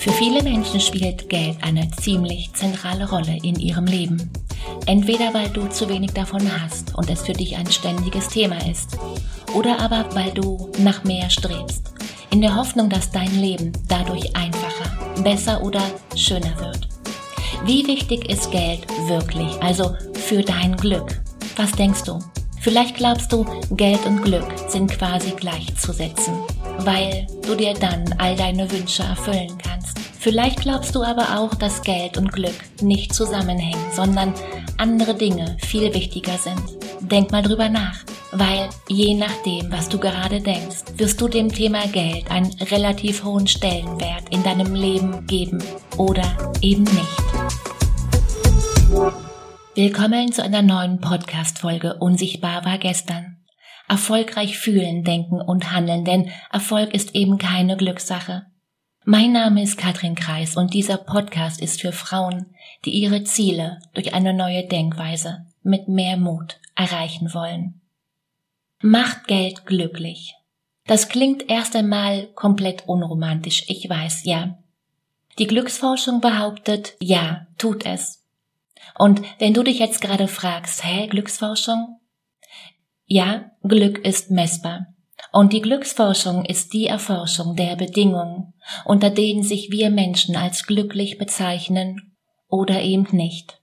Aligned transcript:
Für 0.00 0.12
viele 0.12 0.42
Menschen 0.42 0.80
spielt 0.80 1.28
Geld 1.28 1.58
eine 1.60 1.90
ziemlich 1.90 2.50
zentrale 2.54 3.06
Rolle 3.10 3.36
in 3.42 3.60
ihrem 3.60 3.84
Leben. 3.84 4.30
Entweder 4.86 5.34
weil 5.34 5.50
du 5.50 5.68
zu 5.68 5.90
wenig 5.90 6.12
davon 6.12 6.40
hast 6.62 6.94
und 6.94 7.10
es 7.10 7.20
für 7.20 7.34
dich 7.34 7.54
ein 7.58 7.70
ständiges 7.70 8.28
Thema 8.28 8.56
ist, 8.66 8.96
oder 9.52 9.78
aber 9.78 10.06
weil 10.14 10.30
du 10.30 10.70
nach 10.78 11.04
mehr 11.04 11.28
strebst, 11.28 11.92
in 12.30 12.40
der 12.40 12.56
Hoffnung, 12.56 12.88
dass 12.88 13.10
dein 13.10 13.42
Leben 13.42 13.72
dadurch 13.88 14.34
einfacher, 14.34 15.22
besser 15.22 15.62
oder 15.62 15.82
schöner 16.16 16.58
wird. 16.58 16.88
Wie 17.66 17.86
wichtig 17.86 18.26
ist 18.30 18.50
Geld 18.50 18.86
wirklich, 19.06 19.62
also 19.62 19.94
für 20.14 20.40
dein 20.40 20.78
Glück? 20.78 21.20
Was 21.56 21.72
denkst 21.72 22.04
du? 22.04 22.18
Vielleicht 22.62 22.96
glaubst 22.96 23.30
du, 23.34 23.44
Geld 23.72 24.04
und 24.06 24.22
Glück 24.22 24.46
sind 24.68 24.90
quasi 24.90 25.32
gleichzusetzen, 25.32 26.38
weil 26.84 27.26
du 27.46 27.54
dir 27.54 27.74
dann 27.74 28.04
all 28.18 28.36
deine 28.36 28.70
Wünsche 28.70 29.02
erfüllen 29.02 29.56
kannst. 29.58 29.98
Vielleicht 30.18 30.60
glaubst 30.60 30.94
du 30.94 31.02
aber 31.02 31.38
auch, 31.38 31.54
dass 31.54 31.82
Geld 31.82 32.18
und 32.18 32.30
Glück 32.32 32.54
nicht 32.82 33.14
zusammenhängen, 33.14 33.92
sondern 33.94 34.34
andere 34.76 35.14
Dinge 35.14 35.56
viel 35.60 35.94
wichtiger 35.94 36.36
sind. 36.36 36.60
Denk 37.00 37.32
mal 37.32 37.42
drüber 37.42 37.68
nach, 37.68 37.96
weil 38.32 38.68
je 38.88 39.14
nachdem, 39.14 39.72
was 39.72 39.88
du 39.88 39.98
gerade 39.98 40.40
denkst, 40.40 40.84
wirst 40.96 41.20
du 41.20 41.28
dem 41.28 41.50
Thema 41.50 41.86
Geld 41.88 42.30
einen 42.30 42.52
relativ 42.70 43.24
hohen 43.24 43.46
Stellenwert 43.46 44.28
in 44.30 44.42
deinem 44.42 44.74
Leben 44.74 45.26
geben 45.26 45.62
oder 45.96 46.24
eben 46.60 46.84
nicht. 46.84 47.20
Willkommen 49.74 50.32
zu 50.32 50.42
einer 50.42 50.62
neuen 50.62 51.00
Podcast-Folge 51.00 51.94
Unsichtbar 51.94 52.64
war 52.64 52.76
gestern. 52.76 53.29
Erfolgreich 53.90 54.56
fühlen, 54.56 55.02
denken 55.02 55.40
und 55.40 55.72
handeln, 55.72 56.04
denn 56.04 56.30
Erfolg 56.52 56.94
ist 56.94 57.16
eben 57.16 57.38
keine 57.38 57.76
Glückssache. 57.76 58.46
Mein 59.04 59.32
Name 59.32 59.64
ist 59.64 59.78
Katrin 59.78 60.14
Kreis 60.14 60.56
und 60.56 60.74
dieser 60.74 60.96
Podcast 60.96 61.60
ist 61.60 61.80
für 61.80 61.90
Frauen, 61.90 62.54
die 62.84 62.90
ihre 62.90 63.24
Ziele 63.24 63.80
durch 63.92 64.14
eine 64.14 64.32
neue 64.32 64.64
Denkweise 64.64 65.44
mit 65.64 65.88
mehr 65.88 66.16
Mut 66.16 66.60
erreichen 66.76 67.34
wollen. 67.34 67.80
Macht 68.80 69.26
Geld 69.26 69.66
glücklich. 69.66 70.36
Das 70.86 71.08
klingt 71.08 71.50
erst 71.50 71.74
einmal 71.74 72.28
komplett 72.34 72.86
unromantisch, 72.86 73.64
ich 73.66 73.90
weiß, 73.90 74.24
ja. 74.24 74.56
Die 75.40 75.48
Glücksforschung 75.48 76.20
behauptet, 76.20 76.94
ja, 77.00 77.48
tut 77.58 77.84
es. 77.84 78.24
Und 78.96 79.20
wenn 79.40 79.52
du 79.52 79.64
dich 79.64 79.80
jetzt 79.80 80.00
gerade 80.00 80.28
fragst, 80.28 80.84
hä, 80.84 81.08
Glücksforschung? 81.08 81.99
Ja, 83.12 83.50
Glück 83.64 84.06
ist 84.06 84.30
messbar. 84.30 84.86
Und 85.32 85.52
die 85.52 85.60
Glücksforschung 85.60 86.44
ist 86.44 86.72
die 86.72 86.86
Erforschung 86.86 87.56
der 87.56 87.74
Bedingungen, 87.74 88.54
unter 88.84 89.10
denen 89.10 89.42
sich 89.42 89.72
wir 89.72 89.90
Menschen 89.90 90.36
als 90.36 90.64
glücklich 90.64 91.18
bezeichnen 91.18 92.16
oder 92.46 92.80
eben 92.82 93.08
nicht. 93.10 93.60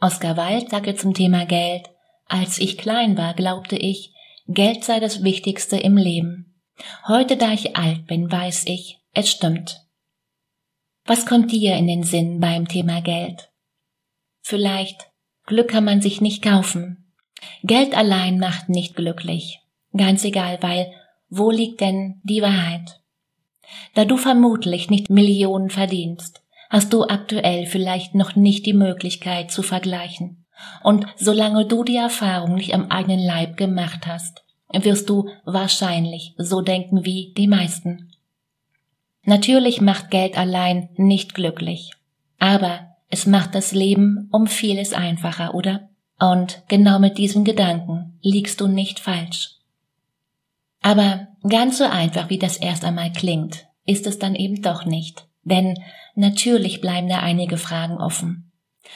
Oskar 0.00 0.38
Wilde 0.38 0.70
sagte 0.70 0.96
zum 0.96 1.12
Thema 1.12 1.44
Geld, 1.44 1.90
als 2.24 2.58
ich 2.58 2.78
klein 2.78 3.18
war, 3.18 3.34
glaubte 3.34 3.76
ich, 3.76 4.14
Geld 4.46 4.82
sei 4.82 4.98
das 4.98 5.22
Wichtigste 5.22 5.76
im 5.76 5.98
Leben. 5.98 6.58
Heute, 7.06 7.36
da 7.36 7.52
ich 7.52 7.76
alt 7.76 8.06
bin, 8.06 8.32
weiß 8.32 8.64
ich, 8.64 8.98
es 9.12 9.30
stimmt. 9.30 9.82
Was 11.04 11.26
kommt 11.26 11.52
dir 11.52 11.76
in 11.76 11.86
den 11.86 12.02
Sinn 12.02 12.40
beim 12.40 12.66
Thema 12.66 13.02
Geld? 13.02 13.50
Vielleicht 14.40 15.10
Glück 15.44 15.68
kann 15.68 15.84
man 15.84 16.00
sich 16.00 16.22
nicht 16.22 16.42
kaufen. 16.42 17.07
Geld 17.62 17.96
allein 17.96 18.38
macht 18.38 18.68
nicht 18.68 18.96
glücklich. 18.96 19.60
Ganz 19.96 20.24
egal, 20.24 20.58
weil 20.60 20.92
wo 21.30 21.50
liegt 21.50 21.80
denn 21.80 22.20
die 22.22 22.42
Wahrheit? 22.42 23.00
Da 23.94 24.04
du 24.04 24.16
vermutlich 24.16 24.90
nicht 24.90 25.10
Millionen 25.10 25.70
verdienst, 25.70 26.42
hast 26.70 26.92
du 26.92 27.04
aktuell 27.04 27.66
vielleicht 27.66 28.14
noch 28.14 28.34
nicht 28.34 28.66
die 28.66 28.72
Möglichkeit 28.72 29.50
zu 29.50 29.62
vergleichen. 29.62 30.46
Und 30.82 31.06
solange 31.16 31.66
du 31.66 31.84
die 31.84 31.96
Erfahrung 31.96 32.54
nicht 32.54 32.74
am 32.74 32.90
eigenen 32.90 33.20
Leib 33.20 33.56
gemacht 33.56 34.06
hast, 34.06 34.44
wirst 34.72 35.08
du 35.08 35.28
wahrscheinlich 35.44 36.34
so 36.36 36.60
denken 36.60 37.04
wie 37.04 37.32
die 37.36 37.46
meisten. 37.46 38.12
Natürlich 39.22 39.80
macht 39.80 40.10
Geld 40.10 40.36
allein 40.36 40.88
nicht 40.96 41.34
glücklich. 41.34 41.92
Aber 42.38 42.96
es 43.10 43.26
macht 43.26 43.54
das 43.54 43.72
Leben 43.72 44.28
um 44.32 44.46
vieles 44.46 44.92
einfacher, 44.92 45.54
oder? 45.54 45.87
Und 46.18 46.62
genau 46.68 46.98
mit 46.98 47.18
diesem 47.18 47.44
Gedanken 47.44 48.18
liegst 48.22 48.60
du 48.60 48.66
nicht 48.66 48.98
falsch. 48.98 49.56
Aber 50.80 51.28
ganz 51.48 51.78
so 51.78 51.84
einfach, 51.84 52.30
wie 52.30 52.38
das 52.38 52.56
erst 52.56 52.84
einmal 52.84 53.12
klingt, 53.12 53.66
ist 53.84 54.06
es 54.06 54.18
dann 54.18 54.34
eben 54.34 54.62
doch 54.62 54.84
nicht. 54.84 55.26
Denn 55.42 55.78
natürlich 56.14 56.80
bleiben 56.80 57.08
da 57.08 57.20
einige 57.20 57.56
Fragen 57.56 57.98
offen. 57.98 58.52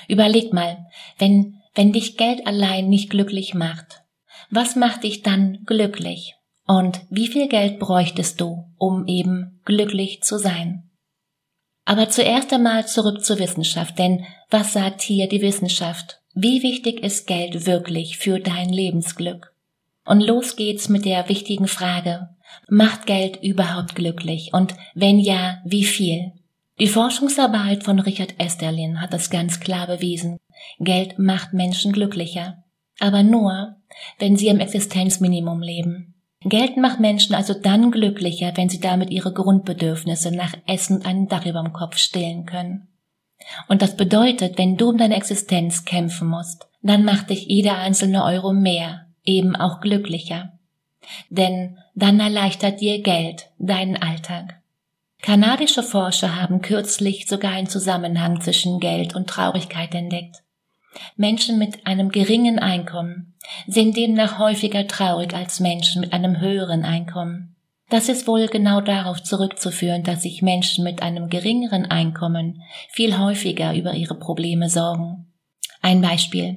Überleg 0.09 0.53
mal, 0.53 0.87
wenn, 1.19 1.61
wenn 1.75 1.93
dich 1.93 2.17
Geld 2.17 2.47
allein 2.47 2.89
nicht 2.89 3.11
glücklich 3.11 3.55
macht, 3.55 4.03
was 4.51 4.77
macht 4.77 5.05
dich 5.05 5.23
dann 5.23 5.65
glücklich? 5.65 6.35
Und 6.67 7.03
wie 7.11 7.29
viel 7.29 7.49
Geld 7.49 7.79
bräuchtest 7.79 8.41
du, 8.41 8.65
um 8.79 9.07
eben 9.07 9.61
glücklich 9.65 10.23
zu 10.23 10.39
sein? 10.39 10.91
Aber 11.85 12.09
zuerst 12.09 12.53
einmal 12.53 12.87
zurück 12.87 13.25
zur 13.25 13.39
Wissenschaft, 13.39 13.99
denn 13.99 14.25
was 14.51 14.73
sagt 14.73 15.03
hier 15.03 15.29
die 15.29 15.43
Wissenschaft? 15.43 16.22
Wie 16.35 16.63
wichtig 16.63 17.03
ist 17.03 17.27
Geld 17.27 17.67
wirklich 17.67 18.17
für 18.17 18.41
dein 18.41 18.71
Lebensglück? 18.71 19.53
Und 20.05 20.21
los 20.21 20.57
geht's 20.57 20.89
mit 20.89 21.05
der 21.05 21.29
wichtigen 21.29 21.69
Frage, 21.69 22.31
macht 22.69 23.07
Geld 23.07 23.43
überhaupt 23.43 23.95
glücklich? 23.95 24.51
Und 24.53 24.75
wenn 24.95 25.19
ja, 25.19 25.61
wie 25.65 25.85
viel? 25.85 26.33
Die 26.81 26.89
Forschungsarbeit 26.89 27.85
von 27.85 28.01
Richard 28.01 28.35
Esterlin 28.39 29.01
hat 29.01 29.13
das 29.13 29.31
ganz 29.31 29.61
klar 29.61 29.87
bewiesen. 29.87 30.39
Geld 30.81 31.19
macht 31.19 31.53
Menschen 31.53 31.93
glücklicher. 31.93 32.65
Aber 32.99 33.23
nur, 33.23 33.77
wenn 34.19 34.37
sie 34.37 34.49
im 34.49 34.59
Existenzminimum 34.59 35.61
leben. 35.61 36.15
Geld 36.45 36.77
macht 36.77 36.99
Menschen 36.99 37.35
also 37.35 37.55
dann 37.55 37.91
glücklicher, 37.91 38.53
wenn 38.57 38.69
sie 38.69 38.81
damit 38.81 39.11
ihre 39.11 39.33
Grundbedürfnisse 39.33 40.35
nach 40.35 40.55
Essen 40.67 41.05
einem 41.05 41.29
Dach 41.29 41.47
über 41.47 41.63
dem 41.63 41.73
Kopf 41.73 41.99
stillen 41.99 42.47
können. 42.47 42.89
Und 43.69 43.83
das 43.83 43.97
bedeutet, 43.97 44.59
wenn 44.59 44.77
du 44.77 44.91
um 44.91 44.99
deine 44.99 45.17
Existenz 45.17 45.85
kämpfen 45.85 46.29
musst, 46.29 46.67
dann 46.83 47.05
macht 47.05 47.31
dich 47.31 47.47
jeder 47.47 47.79
einzelne 47.79 48.25
Euro 48.25 48.53
mehr 48.53 49.07
eben 49.25 49.57
auch 49.57 49.81
glücklicher. 49.81 50.59
Denn 51.31 51.79
dann 51.95 52.21
erleichtert 52.21 52.81
dir 52.81 53.03
Geld 53.03 53.51
deinen 53.59 53.97
Alltag. 53.97 54.61
Kanadische 55.21 55.83
Forscher 55.83 56.41
haben 56.41 56.63
kürzlich 56.63 57.27
sogar 57.27 57.53
einen 57.53 57.69
Zusammenhang 57.69 58.41
zwischen 58.41 58.81
Geld 58.81 59.15
und 59.15 59.29
Traurigkeit 59.29 59.95
entdeckt. 59.95 60.43
Menschen 61.17 61.59
mit 61.59 61.87
einem 61.87 62.11
geringen 62.11 62.59
Einkommen 62.59 63.35
sind 63.67 63.97
demnach 63.97 64.39
häufiger 64.39 64.87
traurig 64.87 65.35
als 65.35 65.61
Menschen 65.61 66.01
mit 66.01 66.13
einem 66.13 66.41
höheren 66.41 66.85
Einkommen. 66.85 67.52
Das 67.93 68.09
ist 68.09 68.27
wohl 68.27 68.47
genau 68.47 68.81
darauf 68.81 69.23
zurückzuführen, 69.23 70.03
dass 70.03 70.23
sich 70.23 70.41
Menschen 70.41 70.83
mit 70.83 71.03
einem 71.03 71.29
geringeren 71.29 71.85
Einkommen 71.85 72.63
viel 72.89 73.19
häufiger 73.19 73.75
über 73.75 73.93
ihre 73.93 74.15
Probleme 74.15 74.71
sorgen. 74.71 75.31
Ein 75.83 76.01
Beispiel. 76.01 76.57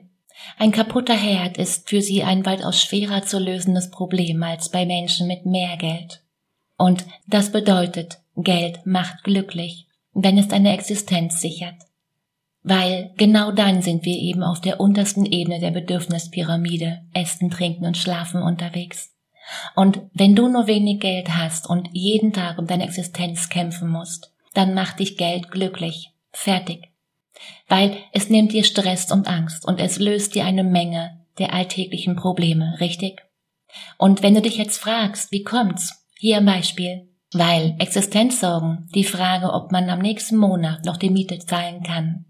Ein 0.57 0.71
kaputter 0.71 1.13
Herd 1.13 1.57
ist 1.57 1.89
für 1.89 2.01
sie 2.01 2.23
ein 2.23 2.45
weitaus 2.45 2.81
schwerer 2.81 3.23
zu 3.23 3.37
lösendes 3.37 3.91
Problem 3.91 4.41
als 4.43 4.69
bei 4.69 4.85
Menschen 4.85 5.27
mit 5.27 5.45
mehr 5.45 5.75
Geld. 5.75 6.21
Und 6.77 7.03
das 7.27 7.51
bedeutet, 7.51 8.19
Geld 8.37 8.85
macht 8.85 9.25
glücklich, 9.25 9.87
wenn 10.13 10.37
es 10.37 10.47
deine 10.47 10.71
Existenz 10.73 11.41
sichert 11.41 11.75
weil 12.67 13.11
genau 13.15 13.51
dann 13.51 13.83
sind 13.83 14.05
wir 14.05 14.17
eben 14.17 14.41
auf 14.41 14.59
der 14.59 14.79
untersten 14.79 15.23
Ebene 15.23 15.59
der 15.59 15.69
Bedürfnispyramide, 15.69 17.03
essen, 17.13 17.51
trinken 17.51 17.85
und 17.85 17.95
schlafen 17.95 18.41
unterwegs. 18.41 19.14
Und 19.75 20.01
wenn 20.13 20.35
du 20.35 20.47
nur 20.47 20.67
wenig 20.67 20.99
Geld 20.99 21.29
hast 21.35 21.69
und 21.69 21.89
jeden 21.91 22.33
Tag 22.33 22.57
um 22.57 22.67
deine 22.67 22.85
Existenz 22.85 23.49
kämpfen 23.49 23.89
musst, 23.89 24.31
dann 24.53 24.73
macht 24.73 24.99
dich 24.99 25.17
Geld 25.17 25.51
glücklich. 25.51 26.11
Fertig. 26.31 26.89
Weil 27.67 27.97
es 28.11 28.29
nimmt 28.29 28.53
dir 28.53 28.63
Stress 28.63 29.11
und 29.11 29.27
Angst 29.27 29.65
und 29.65 29.79
es 29.79 29.99
löst 29.99 30.35
dir 30.35 30.45
eine 30.45 30.63
Menge 30.63 31.19
der 31.37 31.53
alltäglichen 31.53 32.15
Probleme, 32.15 32.77
richtig? 32.79 33.21
Und 33.97 34.23
wenn 34.23 34.35
du 34.35 34.41
dich 34.41 34.57
jetzt 34.57 34.77
fragst, 34.77 35.31
wie 35.31 35.43
kommt's? 35.43 36.05
Hier 36.17 36.37
ein 36.37 36.45
Beispiel. 36.45 37.09
Weil 37.33 37.75
Existenzsorgen, 37.79 38.89
die 38.95 39.03
Frage, 39.03 39.51
ob 39.51 39.71
man 39.71 39.89
am 39.89 39.99
nächsten 39.99 40.37
Monat 40.37 40.85
noch 40.85 40.95
die 40.95 41.09
Miete 41.09 41.39
zahlen 41.39 41.83
kann, 41.83 42.25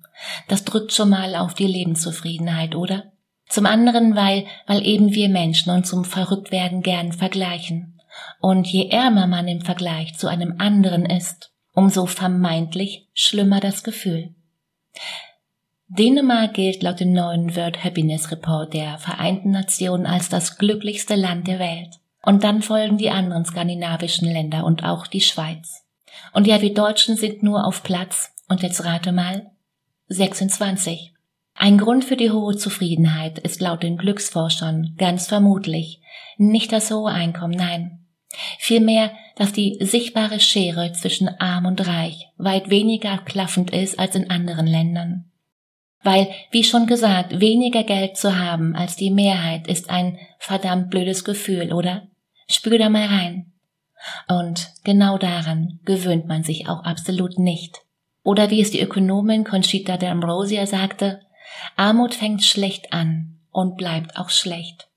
das 0.47 0.63
drückt 0.63 0.93
schon 0.93 1.09
mal 1.09 1.35
auf 1.35 1.53
die 1.53 1.67
Lebenszufriedenheit, 1.67 2.73
oder? 2.73 3.11
Zum 3.47 3.65
anderen, 3.65 4.15
weil, 4.15 4.45
weil 4.67 4.85
eben 4.85 5.13
wir 5.13 5.29
Menschen 5.29 5.71
uns 5.71 5.89
zum 5.89 6.03
Verrücktwerden 6.05 6.81
gern 6.81 7.11
vergleichen. 7.11 8.01
Und 8.39 8.67
je 8.67 8.89
ärmer 8.89 9.27
man 9.27 9.47
im 9.47 9.61
Vergleich 9.61 10.17
zu 10.17 10.27
einem 10.27 10.55
anderen 10.57 11.05
ist, 11.05 11.51
umso 11.73 12.05
vermeintlich 12.05 13.07
schlimmer 13.13 13.59
das 13.59 13.83
Gefühl. 13.83 14.33
Dänemark 15.87 16.55
gilt 16.55 16.81
laut 16.81 16.99
dem 16.99 17.13
neuen 17.13 17.55
World 17.55 17.83
Happiness 17.83 18.31
Report 18.31 18.73
der 18.73 18.97
Vereinten 18.97 19.51
Nationen 19.51 20.07
als 20.07 20.29
das 20.29 20.57
glücklichste 20.57 21.15
Land 21.15 21.47
der 21.47 21.59
Welt. 21.59 21.99
Und 22.23 22.43
dann 22.43 22.63
folgen 22.63 22.97
die 22.97 23.11
anderen 23.11 23.45
skandinavischen 23.45 24.27
Länder 24.27 24.65
und 24.65 24.83
auch 24.83 25.05
die 25.05 25.21
Schweiz. 25.21 25.83
Und 26.33 26.47
ja, 26.47 26.61
wir 26.61 26.73
Deutschen 26.73 27.17
sind 27.17 27.43
nur 27.43 27.65
auf 27.65 27.83
Platz, 27.83 28.33
und 28.47 28.63
jetzt 28.63 28.83
rate 28.83 29.11
mal, 29.11 29.51
26. 30.07 31.14
Ein 31.55 31.77
Grund 31.77 32.03
für 32.03 32.17
die 32.17 32.31
hohe 32.31 32.57
Zufriedenheit 32.57 33.39
ist 33.39 33.61
laut 33.61 33.81
den 33.81 33.97
Glücksforschern 33.97 34.95
ganz 34.97 35.27
vermutlich 35.27 36.01
nicht 36.37 36.71
das 36.71 36.91
hohe 36.91 37.11
Einkommen, 37.11 37.55
nein. 37.55 38.05
Vielmehr, 38.59 39.11
dass 39.37 39.53
die 39.53 39.77
sichtbare 39.79 40.41
Schere 40.41 40.91
zwischen 40.91 41.29
arm 41.39 41.65
und 41.65 41.87
reich 41.87 42.27
weit 42.37 42.69
weniger 42.69 43.17
klaffend 43.19 43.71
ist 43.71 43.97
als 43.97 44.15
in 44.15 44.29
anderen 44.29 44.67
Ländern. 44.67 45.31
Weil, 46.03 46.29
wie 46.51 46.63
schon 46.63 46.85
gesagt, 46.85 47.39
weniger 47.39 47.83
Geld 47.83 48.17
zu 48.17 48.37
haben 48.37 48.75
als 48.75 48.95
die 48.95 49.09
Mehrheit 49.09 49.67
ist 49.67 49.89
ein 49.89 50.19
verdammt 50.37 50.89
blödes 50.89 51.23
Gefühl, 51.23 51.73
oder? 51.73 52.07
Spür 52.47 52.77
da 52.77 52.89
mal 52.89 53.07
rein. 53.07 53.53
Und 54.27 54.71
genau 54.83 55.17
daran 55.17 55.79
gewöhnt 55.85 56.27
man 56.27 56.43
sich 56.43 56.67
auch 56.69 56.83
absolut 56.83 57.39
nicht. 57.39 57.79
Oder 58.23 58.49
wie 58.49 58.61
es 58.61 58.71
die 58.71 58.81
Ökonomin 58.81 59.43
Conchita 59.45 59.97
de 59.97 60.09
Ambrosia 60.09 60.67
sagte, 60.67 61.21
Armut 61.75 62.13
fängt 62.15 62.43
schlecht 62.43 62.93
an 62.93 63.39
und 63.51 63.77
bleibt 63.77 64.17
auch 64.17 64.29
schlecht. 64.29 64.87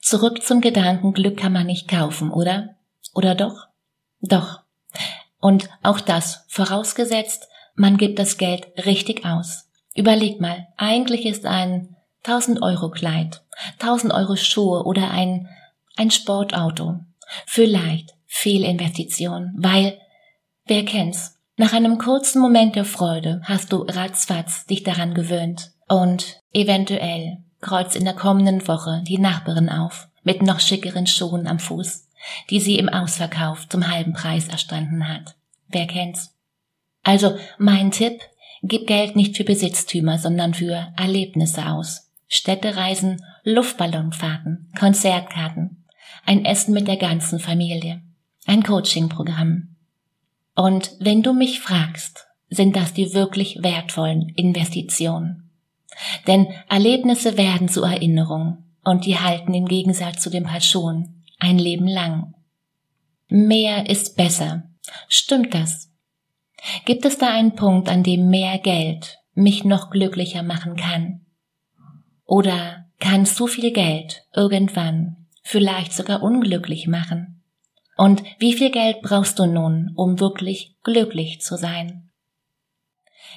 Zurück 0.00 0.42
zum 0.42 0.60
Gedanken, 0.60 1.12
Glück 1.12 1.38
kann 1.38 1.52
man 1.52 1.66
nicht 1.66 1.88
kaufen, 1.88 2.30
oder? 2.30 2.76
Oder 3.14 3.34
doch? 3.34 3.66
Doch. 4.20 4.60
Und 5.38 5.68
auch 5.82 6.00
das, 6.00 6.44
vorausgesetzt, 6.48 7.48
man 7.74 7.96
gibt 7.96 8.18
das 8.18 8.36
Geld 8.36 8.68
richtig 8.84 9.24
aus. 9.24 9.68
Überleg 9.94 10.40
mal, 10.40 10.68
eigentlich 10.76 11.26
ist 11.26 11.46
ein 11.46 11.96
1000 12.24 12.62
Euro 12.62 12.90
Kleid, 12.90 13.42
1000 13.80 14.12
Euro 14.12 14.36
Schuhe 14.36 14.84
oder 14.84 15.10
ein, 15.10 15.48
ein 15.96 16.10
Sportauto 16.10 17.00
vielleicht 17.46 18.14
Fehlinvestition, 18.26 19.52
weil, 19.56 19.98
wer 20.66 20.84
kennt's, 20.84 21.38
nach 21.60 21.74
einem 21.74 21.98
kurzen 21.98 22.40
Moment 22.40 22.74
der 22.74 22.86
Freude 22.86 23.42
hast 23.44 23.70
du 23.70 23.82
ratzfatz 23.82 24.64
dich 24.64 24.82
daran 24.82 25.12
gewöhnt 25.12 25.72
und 25.88 26.40
eventuell 26.54 27.44
kreuzt 27.60 27.96
in 27.96 28.04
der 28.06 28.14
kommenden 28.14 28.66
Woche 28.66 29.02
die 29.06 29.18
Nachbarin 29.18 29.68
auf 29.68 30.08
mit 30.22 30.40
noch 30.40 30.58
schickeren 30.58 31.06
Schuhen 31.06 31.46
am 31.46 31.58
Fuß, 31.58 32.08
die 32.48 32.60
sie 32.60 32.78
im 32.78 32.88
Ausverkauf 32.88 33.68
zum 33.68 33.92
halben 33.92 34.14
Preis 34.14 34.48
erstanden 34.48 35.06
hat. 35.06 35.36
Wer 35.68 35.86
kennt's? 35.86 36.34
Also 37.02 37.36
mein 37.58 37.90
Tipp, 37.90 38.22
gib 38.62 38.86
Geld 38.86 39.14
nicht 39.14 39.36
für 39.36 39.44
Besitztümer, 39.44 40.16
sondern 40.16 40.54
für 40.54 40.94
Erlebnisse 40.96 41.66
aus. 41.66 42.10
Städtereisen, 42.26 43.22
Luftballonfahrten, 43.44 44.72
Konzertkarten, 44.78 45.84
ein 46.24 46.46
Essen 46.46 46.72
mit 46.72 46.88
der 46.88 46.96
ganzen 46.96 47.38
Familie, 47.38 48.00
ein 48.46 48.62
Coachingprogramm. 48.62 49.69
Und 50.54 50.92
wenn 51.00 51.22
du 51.22 51.32
mich 51.32 51.60
fragst, 51.60 52.26
sind 52.48 52.76
das 52.76 52.92
die 52.92 53.14
wirklich 53.14 53.62
wertvollen 53.62 54.28
Investitionen. 54.30 55.50
Denn 56.26 56.48
Erlebnisse 56.68 57.36
werden 57.36 57.68
zu 57.68 57.82
Erinnerungen 57.82 58.74
und 58.84 59.06
die 59.06 59.18
halten 59.18 59.54
im 59.54 59.66
Gegensatz 59.66 60.22
zu 60.22 60.30
dem 60.30 60.44
Paar 60.44 60.60
Schuhen 60.60 61.24
ein 61.38 61.58
Leben 61.58 61.86
lang. 61.86 62.34
Mehr 63.28 63.88
ist 63.88 64.16
besser. 64.16 64.64
Stimmt 65.08 65.54
das? 65.54 65.90
Gibt 66.84 67.04
es 67.04 67.18
da 67.18 67.30
einen 67.32 67.54
Punkt, 67.54 67.88
an 67.88 68.02
dem 68.02 68.28
mehr 68.28 68.58
Geld 68.58 69.18
mich 69.34 69.64
noch 69.64 69.90
glücklicher 69.90 70.42
machen 70.42 70.76
kann? 70.76 71.26
Oder 72.24 72.86
kann 72.98 73.24
zu 73.24 73.46
viel 73.46 73.72
Geld 73.72 74.24
irgendwann 74.34 75.28
vielleicht 75.42 75.92
sogar 75.92 76.22
unglücklich 76.22 76.86
machen? 76.86 77.39
Und 78.00 78.22
wie 78.38 78.54
viel 78.54 78.70
Geld 78.70 79.02
brauchst 79.02 79.38
du 79.38 79.44
nun, 79.44 79.92
um 79.94 80.20
wirklich 80.20 80.74
glücklich 80.84 81.42
zu 81.42 81.58
sein? 81.58 82.08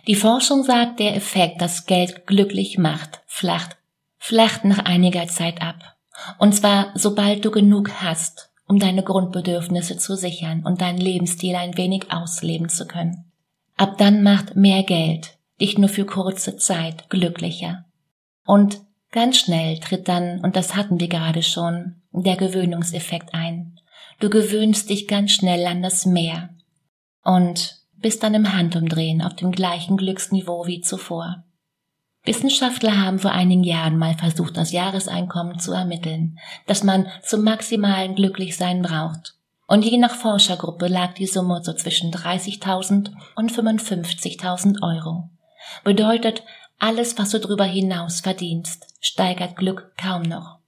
Die 0.07 0.15
Forschung 0.15 0.63
sagt, 0.63 1.01
der 1.01 1.17
Effekt, 1.17 1.61
dass 1.61 1.85
Geld 1.85 2.27
glücklich 2.27 2.77
macht, 2.77 3.19
flacht, 3.25 3.75
flacht 4.19 4.63
nach 4.63 4.85
einiger 4.85 5.27
Zeit 5.27 5.61
ab. 5.61 5.97
Und 6.37 6.55
zwar 6.55 6.93
sobald 6.95 7.43
du 7.43 7.51
genug 7.51 7.91
hast, 8.01 8.51
um 8.65 8.79
deine 8.79 9.03
Grundbedürfnisse 9.03 9.97
zu 9.97 10.15
sichern 10.15 10.63
und 10.65 10.79
deinen 10.79 10.99
Lebensstil 10.99 11.57
ein 11.57 11.75
wenig 11.75 12.13
ausleben 12.13 12.69
zu 12.69 12.87
können. 12.87 13.25
Ab 13.75 13.97
dann 13.97 14.23
macht 14.23 14.55
mehr 14.55 14.83
Geld 14.83 15.37
dich 15.59 15.77
nur 15.77 15.89
für 15.89 16.05
kurze 16.05 16.55
Zeit 16.55 17.09
glücklicher. 17.09 17.83
Und 18.45 18.79
ganz 19.11 19.39
schnell 19.39 19.79
tritt 19.79 20.07
dann, 20.07 20.39
und 20.39 20.55
das 20.55 20.73
hatten 20.73 21.01
wir 21.01 21.09
gerade 21.09 21.43
schon, 21.43 22.01
der 22.13 22.37
Gewöhnungseffekt 22.37 23.33
ein. 23.33 23.72
Du 24.23 24.29
gewöhnst 24.29 24.89
dich 24.89 25.09
ganz 25.09 25.31
schnell 25.31 25.65
an 25.67 25.81
das 25.81 26.05
Meer 26.05 26.47
und 27.25 27.81
bist 27.97 28.23
dann 28.23 28.33
im 28.33 28.53
Handumdrehen 28.53 29.21
auf 29.21 29.35
dem 29.35 29.51
gleichen 29.51 29.97
Glücksniveau 29.97 30.65
wie 30.65 30.79
zuvor. 30.79 31.43
Wissenschaftler 32.23 33.03
haben 33.03 33.19
vor 33.19 33.31
einigen 33.31 33.65
Jahren 33.65 33.97
mal 33.97 34.13
versucht, 34.13 34.55
das 34.55 34.71
Jahreseinkommen 34.71 35.59
zu 35.59 35.73
ermitteln, 35.73 36.39
das 36.67 36.85
man 36.85 37.07
zum 37.21 37.43
maximalen 37.43 38.15
Glücklichsein 38.15 38.81
braucht. 38.81 39.35
Und 39.67 39.83
je 39.83 39.97
nach 39.97 40.15
Forschergruppe 40.15 40.87
lag 40.87 41.15
die 41.15 41.27
Summe 41.27 41.59
so 41.61 41.73
zwischen 41.73 42.13
30.000 42.13 43.11
und 43.35 43.51
55.000 43.51 44.81
Euro. 44.81 45.31
Bedeutet, 45.83 46.43
alles, 46.79 47.17
was 47.17 47.31
du 47.31 47.39
darüber 47.39 47.65
hinaus 47.65 48.21
verdienst, 48.21 48.87
steigert 49.01 49.57
Glück 49.57 49.91
kaum 49.97 50.21
noch. 50.21 50.62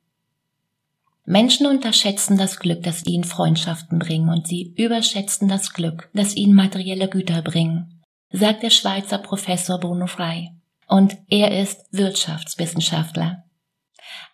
Menschen 1.25 1.66
unterschätzen 1.66 2.38
das 2.38 2.60
Glück, 2.60 2.83
das 2.83 3.06
ihnen 3.06 3.24
Freundschaften 3.24 4.00
bringen, 4.00 4.30
und 4.30 4.48
sie 4.48 4.74
überschätzen 4.77 5.48
das 5.48 5.74
Glück, 5.74 6.10
das 6.13 6.36
ihnen 6.36 6.54
materielle 6.54 7.10
Güter 7.10 7.42
bringen, 7.42 8.04
sagt 8.31 8.63
der 8.63 8.69
Schweizer 8.69 9.18
Professor 9.18 9.80
Bruno 9.80 10.07
Frey. 10.07 10.51
Und 10.88 11.18
er 11.30 11.60
ist 11.60 11.88
Wirtschaftswissenschaftler. 11.92 13.44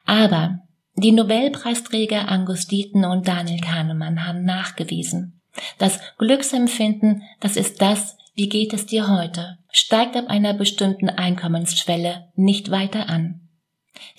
Aber 0.06 0.60
die 0.96 1.14
Nobelpreisträger 1.14 2.28
Angus 2.28 2.68
Deaton 2.68 3.06
und 3.06 3.28
Daniel 3.28 3.62
Kahnemann 3.62 4.28
haben 4.28 4.44
nachgewiesen, 4.44 5.42
das 5.78 6.00
Glücksempfinden, 6.18 7.24
das 7.40 7.56
ist 7.56 7.82
das, 7.82 8.18
wie 8.36 8.50
geht 8.50 8.74
es 8.74 8.86
dir 8.86 9.08
heute, 9.08 9.58
steigt 9.72 10.16
ab 10.16 10.26
einer 10.28 10.54
bestimmten 10.54 11.10
Einkommensschwelle 11.10 12.28
nicht 12.36 12.72
weiter 12.72 13.10
an. 13.10 13.41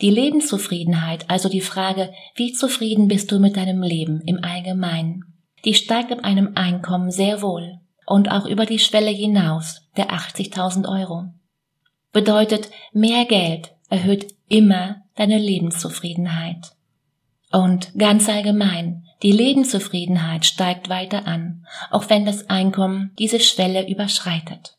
Die 0.01 0.11
Lebenszufriedenheit, 0.11 1.31
also 1.31 1.49
die 1.49 1.61
Frage, 1.61 2.13
wie 2.35 2.53
zufrieden 2.53 3.09
bist 3.09 3.31
du 3.33 3.39
mit 3.39 3.57
deinem 3.57 3.83
Leben 3.83 4.21
im 4.23 4.43
Allgemeinen, 4.43 5.25
die 5.65 5.75
steigt 5.75 6.13
ab 6.13 6.25
einem 6.25 6.53
Einkommen 6.55 7.11
sehr 7.11 7.43
wohl 7.43 7.79
und 8.07 8.31
auch 8.31 8.47
über 8.47 8.67
die 8.67 8.79
Schwelle 8.79 9.11
hinaus 9.11 9.89
der 9.97 10.11
80.000 10.11 10.89
Euro. 10.89 11.27
Bedeutet, 12.13 12.71
mehr 12.93 13.25
Geld 13.25 13.73
erhöht 13.89 14.35
immer 14.49 15.03
deine 15.15 15.39
Lebenszufriedenheit. 15.39 16.73
Und 17.51 17.93
ganz 17.97 18.29
allgemein, 18.29 19.05
die 19.23 19.33
Lebenszufriedenheit 19.33 20.45
steigt 20.45 20.89
weiter 20.89 21.27
an, 21.27 21.67
auch 21.91 22.11
wenn 22.11 22.25
das 22.25 22.51
Einkommen 22.51 23.13
diese 23.19 23.41
Schwelle 23.41 23.89
überschreitet. 23.89 24.77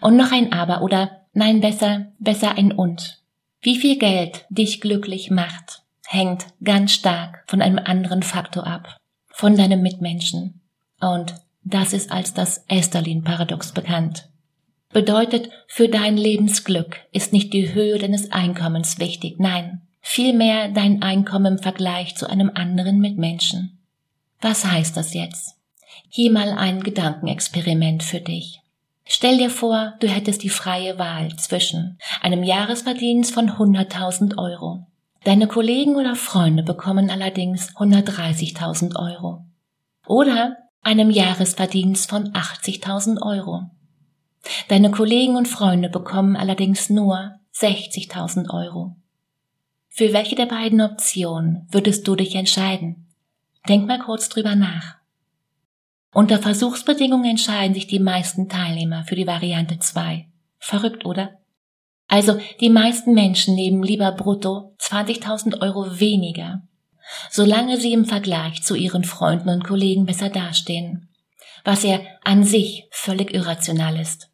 Und 0.00 0.16
noch 0.16 0.32
ein 0.32 0.52
Aber 0.52 0.82
oder 0.82 1.22
nein 1.32 1.60
besser, 1.60 2.06
besser 2.18 2.56
ein 2.56 2.72
Und. 2.72 3.20
Wie 3.60 3.76
viel 3.76 3.98
Geld 3.98 4.46
dich 4.50 4.80
glücklich 4.80 5.30
macht, 5.30 5.82
hängt 6.06 6.46
ganz 6.62 6.92
stark 6.92 7.44
von 7.46 7.60
einem 7.60 7.78
anderen 7.78 8.22
Faktor 8.22 8.66
ab, 8.66 8.96
von 9.28 9.56
deinem 9.56 9.82
Mitmenschen. 9.82 10.60
Und 11.00 11.34
das 11.64 11.92
ist 11.92 12.12
als 12.12 12.34
das 12.34 12.64
Esterlin-Paradox 12.68 13.72
bekannt. 13.72 14.28
Bedeutet, 14.90 15.50
für 15.66 15.88
dein 15.88 16.16
Lebensglück 16.16 16.96
ist 17.12 17.32
nicht 17.32 17.52
die 17.52 17.74
Höhe 17.74 17.98
deines 17.98 18.32
Einkommens 18.32 18.98
wichtig, 18.98 19.38
nein, 19.38 19.82
vielmehr 20.00 20.68
dein 20.68 21.02
Einkommen 21.02 21.54
im 21.54 21.62
Vergleich 21.62 22.16
zu 22.16 22.28
einem 22.28 22.50
anderen 22.54 22.98
Mitmenschen. 23.00 23.78
Was 24.40 24.64
heißt 24.64 24.96
das 24.96 25.14
jetzt? 25.14 25.56
Hier 26.08 26.30
mal 26.30 26.52
ein 26.52 26.82
Gedankenexperiment 26.82 28.02
für 28.02 28.20
dich. 28.20 28.60
Stell 29.10 29.38
dir 29.38 29.48
vor, 29.48 29.94
du 30.00 30.06
hättest 30.06 30.42
die 30.42 30.50
freie 30.50 30.98
Wahl 30.98 31.34
zwischen 31.36 31.98
einem 32.20 32.42
Jahresverdienst 32.42 33.32
von 33.32 33.48
100.000 33.52 34.36
Euro. 34.36 34.86
Deine 35.24 35.46
Kollegen 35.46 35.96
oder 35.96 36.14
Freunde 36.14 36.62
bekommen 36.62 37.08
allerdings 37.08 37.74
130.000 37.76 38.96
Euro. 38.96 39.46
Oder 40.06 40.58
einem 40.82 41.10
Jahresverdienst 41.10 42.10
von 42.10 42.32
80.000 42.34 43.22
Euro. 43.22 43.70
Deine 44.68 44.90
Kollegen 44.90 45.36
und 45.36 45.48
Freunde 45.48 45.88
bekommen 45.88 46.36
allerdings 46.36 46.90
nur 46.90 47.32
60.000 47.54 48.50
Euro. 48.50 48.94
Für 49.88 50.12
welche 50.12 50.36
der 50.36 50.46
beiden 50.46 50.82
Optionen 50.82 51.66
würdest 51.70 52.06
du 52.06 52.14
dich 52.14 52.34
entscheiden? 52.34 53.08
Denk 53.68 53.86
mal 53.86 54.00
kurz 54.00 54.28
drüber 54.28 54.54
nach. 54.54 54.97
Unter 56.12 56.38
Versuchsbedingungen 56.38 57.30
entscheiden 57.30 57.74
sich 57.74 57.86
die 57.86 58.00
meisten 58.00 58.48
Teilnehmer 58.48 59.04
für 59.04 59.14
die 59.14 59.26
Variante 59.26 59.78
2. 59.78 60.26
Verrückt, 60.58 61.04
oder? 61.04 61.38
Also 62.08 62.38
die 62.60 62.70
meisten 62.70 63.12
Menschen 63.12 63.54
nehmen 63.54 63.82
lieber 63.82 64.12
brutto 64.12 64.74
20.000 64.80 65.60
Euro 65.60 66.00
weniger, 66.00 66.62
solange 67.30 67.78
sie 67.78 67.92
im 67.92 68.06
Vergleich 68.06 68.62
zu 68.62 68.74
ihren 68.74 69.04
Freunden 69.04 69.50
und 69.50 69.64
Kollegen 69.64 70.06
besser 70.06 70.30
dastehen. 70.30 71.08
was 71.64 71.82
ja 71.82 72.00
an 72.24 72.44
sich 72.44 72.86
völlig 72.90 73.32
irrational 73.34 73.98
ist. 74.00 74.30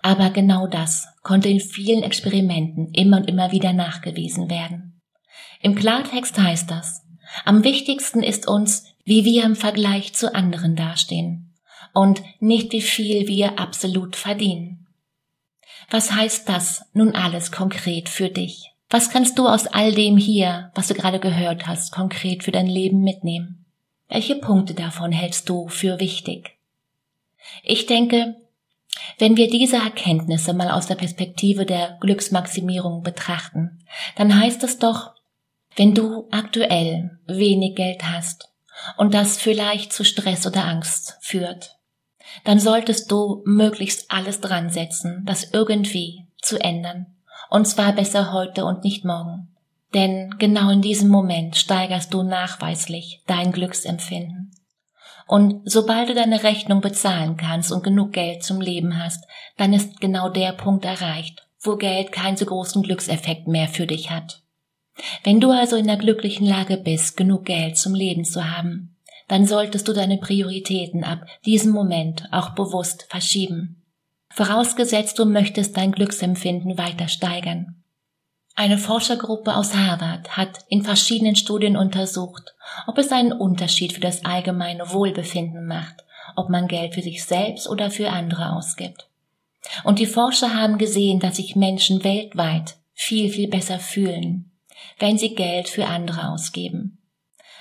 Aber 0.00 0.30
genau 0.30 0.66
das 0.66 1.08
konnte 1.22 1.48
in 1.48 1.60
vielen 1.60 2.02
Experimenten 2.02 2.92
immer 2.92 3.18
und 3.18 3.28
immer 3.28 3.52
wieder 3.52 3.72
nachgewiesen 3.72 4.48
werden. 4.48 5.00
Im 5.60 5.74
Klartext 5.74 6.38
heißt 6.38 6.70
das, 6.70 7.02
am 7.44 7.64
wichtigsten 7.64 8.22
ist 8.22 8.48
uns, 8.48 8.87
wie 9.08 9.24
wir 9.24 9.44
im 9.44 9.56
Vergleich 9.56 10.12
zu 10.12 10.34
anderen 10.34 10.76
dastehen 10.76 11.54
und 11.94 12.22
nicht 12.40 12.72
wie 12.72 12.82
viel 12.82 13.26
wir 13.26 13.58
absolut 13.58 14.16
verdienen. 14.16 14.86
Was 15.88 16.12
heißt 16.12 16.46
das 16.46 16.84
nun 16.92 17.14
alles 17.14 17.50
konkret 17.50 18.10
für 18.10 18.28
dich? 18.28 18.70
Was 18.90 19.08
kannst 19.08 19.38
du 19.38 19.48
aus 19.48 19.66
all 19.66 19.94
dem 19.94 20.18
hier, 20.18 20.70
was 20.74 20.88
du 20.88 20.94
gerade 20.94 21.20
gehört 21.20 21.66
hast, 21.66 21.90
konkret 21.90 22.44
für 22.44 22.52
dein 22.52 22.66
Leben 22.66 23.00
mitnehmen? 23.00 23.64
Welche 24.10 24.34
Punkte 24.34 24.74
davon 24.74 25.10
hältst 25.10 25.48
du 25.48 25.68
für 25.68 26.00
wichtig? 26.00 26.58
Ich 27.62 27.86
denke, 27.86 28.36
wenn 29.18 29.38
wir 29.38 29.48
diese 29.48 29.76
Erkenntnisse 29.76 30.52
mal 30.52 30.70
aus 30.70 30.86
der 30.86 30.96
Perspektive 30.96 31.64
der 31.64 31.96
Glücksmaximierung 32.02 33.02
betrachten, 33.02 33.78
dann 34.16 34.38
heißt 34.38 34.62
es 34.64 34.78
doch, 34.78 35.14
wenn 35.76 35.94
du 35.94 36.28
aktuell 36.30 37.18
wenig 37.26 37.74
Geld 37.74 38.04
hast 38.04 38.48
und 38.96 39.14
das 39.14 39.36
vielleicht 39.36 39.92
zu 39.92 40.04
Stress 40.04 40.46
oder 40.46 40.64
Angst 40.64 41.18
führt, 41.20 41.76
dann 42.44 42.60
solltest 42.60 43.10
du 43.10 43.42
möglichst 43.44 44.10
alles 44.10 44.40
dran 44.40 44.70
setzen, 44.70 45.22
das 45.24 45.50
irgendwie 45.52 46.26
zu 46.40 46.58
ändern. 46.58 47.06
Und 47.50 47.66
zwar 47.66 47.92
besser 47.92 48.32
heute 48.32 48.64
und 48.64 48.84
nicht 48.84 49.04
morgen. 49.04 49.48
Denn 49.94 50.34
genau 50.38 50.70
in 50.70 50.82
diesem 50.82 51.08
Moment 51.08 51.56
steigerst 51.56 52.12
du 52.12 52.22
nachweislich 52.22 53.22
dein 53.26 53.52
Glücksempfinden. 53.52 54.50
Und 55.26 55.62
sobald 55.70 56.08
du 56.08 56.14
deine 56.14 56.42
Rechnung 56.42 56.80
bezahlen 56.80 57.36
kannst 57.36 57.72
und 57.72 57.84
genug 57.84 58.12
Geld 58.12 58.42
zum 58.42 58.60
Leben 58.60 59.02
hast, 59.02 59.24
dann 59.56 59.72
ist 59.72 60.00
genau 60.00 60.30
der 60.30 60.52
Punkt 60.52 60.84
erreicht, 60.84 61.46
wo 61.60 61.76
Geld 61.76 62.12
keinen 62.12 62.36
so 62.36 62.46
großen 62.46 62.82
Glückseffekt 62.82 63.46
mehr 63.46 63.68
für 63.68 63.86
dich 63.86 64.10
hat. 64.10 64.42
Wenn 65.24 65.40
du 65.40 65.50
also 65.50 65.76
in 65.76 65.86
der 65.86 65.96
glücklichen 65.96 66.46
Lage 66.46 66.76
bist, 66.76 67.16
genug 67.16 67.44
Geld 67.44 67.76
zum 67.76 67.94
Leben 67.94 68.24
zu 68.24 68.50
haben, 68.50 68.96
dann 69.28 69.46
solltest 69.46 69.86
du 69.86 69.92
deine 69.92 70.18
Prioritäten 70.18 71.04
ab 71.04 71.26
diesem 71.44 71.72
Moment 71.72 72.24
auch 72.32 72.50
bewusst 72.50 73.06
verschieben. 73.08 73.82
Vorausgesetzt 74.30 75.18
du 75.18 75.24
möchtest 75.24 75.76
dein 75.76 75.92
Glücksempfinden 75.92 76.78
weiter 76.78 77.08
steigern. 77.08 77.82
Eine 78.54 78.78
Forschergruppe 78.78 79.54
aus 79.54 79.74
Harvard 79.76 80.36
hat 80.36 80.64
in 80.68 80.82
verschiedenen 80.82 81.36
Studien 81.36 81.76
untersucht, 81.76 82.54
ob 82.88 82.98
es 82.98 83.12
einen 83.12 83.32
Unterschied 83.32 83.92
für 83.92 84.00
das 84.00 84.24
allgemeine 84.24 84.92
Wohlbefinden 84.92 85.66
macht, 85.66 86.04
ob 86.34 86.48
man 86.48 86.66
Geld 86.66 86.94
für 86.94 87.02
sich 87.02 87.24
selbst 87.24 87.68
oder 87.68 87.90
für 87.90 88.10
andere 88.10 88.52
ausgibt. 88.52 89.08
Und 89.84 89.98
die 89.98 90.06
Forscher 90.06 90.54
haben 90.54 90.78
gesehen, 90.78 91.20
dass 91.20 91.36
sich 91.36 91.54
Menschen 91.54 92.02
weltweit 92.02 92.76
viel, 92.94 93.30
viel 93.30 93.48
besser 93.48 93.78
fühlen, 93.78 94.50
wenn 94.98 95.18
sie 95.18 95.34
Geld 95.34 95.68
für 95.68 95.86
andere 95.86 96.30
ausgeben. 96.30 96.98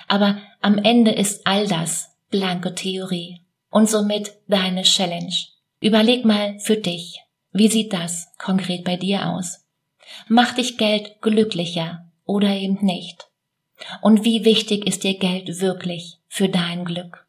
Aber 0.07 0.37
am 0.61 0.77
Ende 0.77 1.11
ist 1.11 1.45
all 1.45 1.67
das 1.67 2.15
blanke 2.29 2.73
Theorie 2.75 3.41
und 3.69 3.89
somit 3.89 4.33
deine 4.47 4.83
Challenge. 4.83 5.33
Überleg 5.79 6.25
mal 6.25 6.59
für 6.59 6.77
dich, 6.77 7.21
wie 7.51 7.67
sieht 7.67 7.93
das 7.93 8.27
konkret 8.37 8.83
bei 8.83 8.97
dir 8.97 9.29
aus? 9.29 9.65
Macht 10.27 10.57
dich 10.57 10.77
Geld 10.77 11.21
glücklicher 11.21 12.05
oder 12.25 12.49
eben 12.49 12.83
nicht? 12.83 13.27
Und 14.01 14.23
wie 14.23 14.45
wichtig 14.45 14.87
ist 14.87 15.03
dir 15.03 15.17
Geld 15.17 15.59
wirklich 15.59 16.17
für 16.27 16.49
dein 16.49 16.85
Glück? 16.85 17.27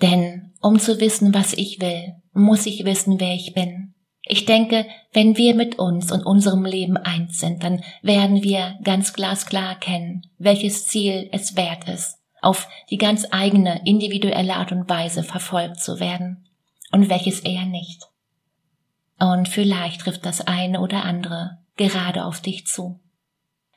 Denn 0.00 0.52
um 0.60 0.78
zu 0.78 1.00
wissen, 1.00 1.34
was 1.34 1.52
ich 1.52 1.80
will, 1.80 2.14
muss 2.32 2.66
ich 2.66 2.84
wissen, 2.84 3.20
wer 3.20 3.34
ich 3.34 3.52
bin. 3.52 3.81
Ich 4.24 4.44
denke, 4.44 4.86
wenn 5.12 5.36
wir 5.36 5.54
mit 5.54 5.78
uns 5.78 6.12
und 6.12 6.24
unserem 6.24 6.64
Leben 6.64 6.96
eins 6.96 7.38
sind, 7.38 7.64
dann 7.64 7.82
werden 8.02 8.42
wir 8.42 8.78
ganz 8.84 9.12
glasklar 9.12 9.70
erkennen, 9.70 10.22
welches 10.38 10.86
Ziel 10.86 11.28
es 11.32 11.56
wert 11.56 11.88
ist, 11.88 12.18
auf 12.40 12.68
die 12.90 12.98
ganz 12.98 13.26
eigene 13.30 13.82
individuelle 13.84 14.54
Art 14.54 14.70
und 14.72 14.88
Weise 14.88 15.24
verfolgt 15.24 15.80
zu 15.80 15.98
werden 15.98 16.48
und 16.92 17.08
welches 17.08 17.40
eher 17.40 17.66
nicht. 17.66 18.08
Und 19.18 19.48
vielleicht 19.48 20.02
trifft 20.02 20.24
das 20.24 20.40
eine 20.40 20.80
oder 20.80 21.04
andere 21.04 21.58
gerade 21.76 22.24
auf 22.24 22.40
dich 22.40 22.66
zu. 22.66 23.00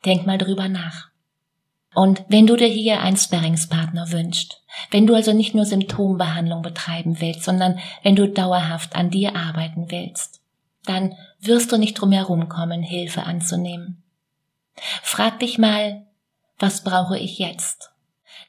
Denk 0.05 0.25
mal 0.27 0.37
drüber 0.37 0.67
nach. 0.67 1.09
Und 1.95 2.25
wenn 2.27 2.45
du 2.45 2.57
dir 2.57 2.67
hier 2.67 2.99
einen 2.99 3.15
Sparringspartner 3.15 4.11
wünschst, 4.11 4.61
wenn 4.91 5.07
du 5.07 5.15
also 5.15 5.31
nicht 5.31 5.55
nur 5.55 5.65
Symptombehandlung 5.65 6.61
betreiben 6.61 7.21
willst, 7.21 7.43
sondern 7.43 7.79
wenn 8.03 8.17
du 8.17 8.27
dauerhaft 8.27 8.95
an 8.95 9.09
dir 9.09 9.35
arbeiten 9.35 9.89
willst, 9.89 10.41
dann 10.83 11.15
wirst 11.39 11.71
du 11.71 11.77
nicht 11.77 11.93
drum 11.93 12.11
herum 12.11 12.49
kommen, 12.49 12.83
Hilfe 12.83 13.23
anzunehmen. 13.23 14.03
Frag 15.01 15.39
dich 15.39 15.57
mal, 15.57 16.05
was 16.59 16.83
brauche 16.83 17.17
ich 17.17 17.39
jetzt? 17.39 17.91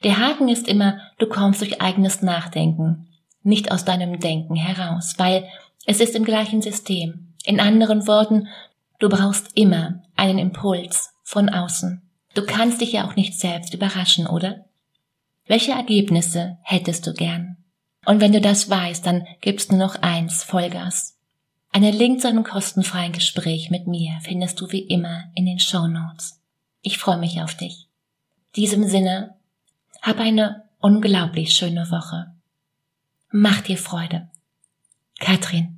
Der 0.03 0.17
Haken 0.17 0.49
ist 0.49 0.67
immer, 0.67 0.99
du 1.17 1.27
kommst 1.27 1.61
durch 1.61 1.81
eigenes 1.81 2.21
Nachdenken, 2.21 3.07
nicht 3.43 3.71
aus 3.71 3.85
deinem 3.85 4.19
Denken 4.19 4.55
heraus, 4.55 5.15
weil 5.17 5.47
es 5.85 6.01
ist 6.01 6.15
im 6.15 6.25
gleichen 6.25 6.61
System. 6.61 7.33
In 7.45 7.61
anderen 7.61 8.07
Worten, 8.07 8.49
du 8.99 9.07
brauchst 9.07 9.55
immer 9.55 10.03
einen 10.17 10.37
Impuls 10.37 11.13
von 11.23 11.47
außen. 11.47 12.01
Du 12.37 12.45
kannst 12.45 12.81
dich 12.81 12.91
ja 12.91 13.07
auch 13.07 13.15
nicht 13.15 13.39
selbst 13.39 13.73
überraschen, 13.73 14.27
oder? 14.27 14.63
Welche 15.47 15.71
Ergebnisse 15.71 16.59
hättest 16.61 17.07
du 17.07 17.13
gern? 17.13 17.57
Und 18.05 18.21
wenn 18.21 18.31
du 18.31 18.39
das 18.39 18.69
weißt, 18.69 19.03
dann 19.03 19.25
gibst 19.41 19.71
du 19.71 19.75
noch 19.75 19.95
eins 20.03 20.43
Vollgas. 20.43 21.17
Einen 21.71 21.95
Link 21.95 22.21
zu 22.21 22.27
einem 22.27 22.43
kostenfreien 22.43 23.11
Gespräch 23.11 23.71
mit 23.71 23.87
mir 23.87 24.19
findest 24.21 24.61
du 24.61 24.71
wie 24.71 24.81
immer 24.81 25.23
in 25.33 25.47
den 25.47 25.57
Show 25.57 25.87
Notes. 25.87 26.39
Ich 26.83 26.99
freue 26.99 27.17
mich 27.17 27.41
auf 27.41 27.55
dich. 27.55 27.87
In 28.53 28.61
diesem 28.61 28.87
Sinne, 28.87 29.33
hab 30.03 30.19
eine 30.19 30.65
unglaublich 30.77 31.55
schöne 31.55 31.89
Woche. 31.89 32.35
Mach 33.31 33.61
dir 33.61 33.79
Freude. 33.79 34.29
Katrin 35.19 35.76